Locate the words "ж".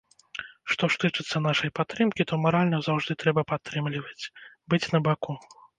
0.93-0.99